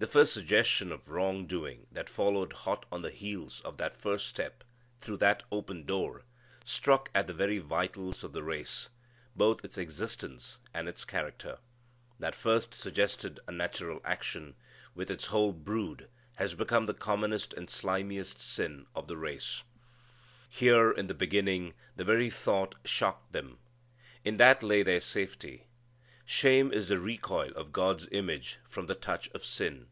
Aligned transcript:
The 0.00 0.06
first 0.06 0.32
suggestion 0.32 0.92
of 0.92 1.10
wrong 1.10 1.44
doing 1.46 1.86
that 1.92 2.08
followed 2.08 2.54
hot 2.54 2.86
on 2.90 3.02
the 3.02 3.10
heels 3.10 3.60
of 3.66 3.76
that 3.76 3.98
first 4.00 4.26
step, 4.28 4.64
through 5.02 5.18
that 5.18 5.42
open 5.52 5.84
door, 5.84 6.24
struck 6.64 7.10
at 7.14 7.26
the 7.26 7.34
very 7.34 7.58
vitals 7.58 8.24
of 8.24 8.32
the 8.32 8.42
race 8.42 8.88
both 9.36 9.62
its 9.62 9.76
existence 9.76 10.58
and 10.72 10.88
its 10.88 11.04
character. 11.04 11.58
That 12.18 12.34
first 12.34 12.72
suggested 12.72 13.40
unnatural 13.46 14.00
action, 14.02 14.54
with 14.94 15.10
its 15.10 15.26
whole 15.26 15.52
brood, 15.52 16.08
has 16.36 16.54
become 16.54 16.86
the 16.86 16.94
commonest 16.94 17.52
and 17.52 17.68
slimiest 17.68 18.38
sin 18.38 18.86
of 18.96 19.06
the 19.06 19.18
race. 19.18 19.64
Here, 20.48 20.90
in 20.90 21.08
the 21.08 21.12
beginning, 21.12 21.74
the 21.96 22.04
very 22.04 22.30
thought 22.30 22.74
shocked 22.86 23.32
them. 23.32 23.58
In 24.24 24.38
that 24.38 24.62
lay 24.62 24.82
their 24.82 25.02
safety. 25.02 25.66
Shame 26.24 26.72
is 26.72 26.86
the 26.88 27.00
recoil 27.00 27.50
of 27.56 27.72
God's 27.72 28.06
image 28.12 28.58
from 28.68 28.86
the 28.86 28.94
touch 28.94 29.28
of 29.30 29.44
sin. 29.44 29.88